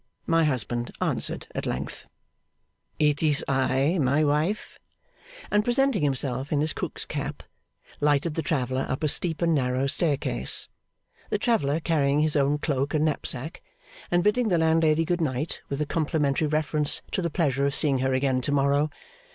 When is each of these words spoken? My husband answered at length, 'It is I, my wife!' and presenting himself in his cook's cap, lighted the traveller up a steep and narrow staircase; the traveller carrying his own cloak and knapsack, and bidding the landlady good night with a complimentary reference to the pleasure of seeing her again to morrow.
My 0.25 0.45
husband 0.45 0.89
answered 0.99 1.45
at 1.53 1.67
length, 1.67 2.07
'It 2.97 3.21
is 3.21 3.45
I, 3.47 3.99
my 3.99 4.23
wife!' 4.23 4.79
and 5.51 5.63
presenting 5.63 6.01
himself 6.01 6.51
in 6.51 6.59
his 6.59 6.73
cook's 6.73 7.05
cap, 7.05 7.43
lighted 7.99 8.33
the 8.33 8.41
traveller 8.41 8.87
up 8.89 9.03
a 9.03 9.07
steep 9.07 9.43
and 9.43 9.53
narrow 9.53 9.85
staircase; 9.85 10.69
the 11.29 11.37
traveller 11.37 11.79
carrying 11.79 12.21
his 12.21 12.35
own 12.35 12.57
cloak 12.57 12.95
and 12.95 13.05
knapsack, 13.05 13.61
and 14.09 14.23
bidding 14.23 14.47
the 14.47 14.57
landlady 14.57 15.05
good 15.05 15.21
night 15.21 15.61
with 15.69 15.79
a 15.79 15.85
complimentary 15.85 16.47
reference 16.47 17.03
to 17.11 17.21
the 17.21 17.29
pleasure 17.29 17.67
of 17.67 17.75
seeing 17.75 17.99
her 17.99 18.11
again 18.11 18.41
to 18.41 18.51
morrow. 18.51 18.89